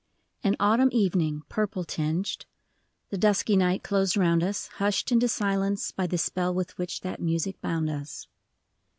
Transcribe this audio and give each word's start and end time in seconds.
|N 0.43 0.55
autumn 0.59 0.89
evening: 0.91 1.43
purple 1.47 1.83
tinged 1.83 2.47
The 3.11 3.19
dusky 3.19 3.55
night 3.55 3.83
closed 3.83 4.17
round 4.17 4.41
us, 4.41 4.65
Hushed 4.79 5.11
into 5.11 5.27
silence 5.27 5.91
by 5.91 6.07
the 6.07 6.17
spell 6.17 6.51
With 6.51 6.75
which 6.79 7.01
that 7.01 7.21
music 7.21 7.61
bound 7.61 7.87
us. 7.87 8.25